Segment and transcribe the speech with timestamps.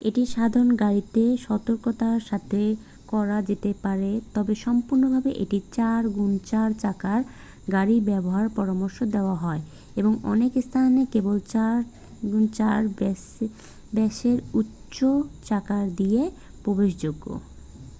[0.01, 2.61] এটি সাধারণ গাড়িতে সতর্কতার সাথে
[3.07, 7.19] করা যেতে পারে তবে সম্পূর্ণভাবে একটি 4x4 চাকার
[7.71, 9.61] গাড়ি ব্যবহারের পরামর্শ দেওয়া হয়
[9.95, 12.81] এবং অনেক স্থানা কেবল 4x4
[13.95, 15.09] বেসের উঁচু
[15.45, 16.29] চাকা দিয়েই
[16.63, 17.25] প্রবেশযোগ্য।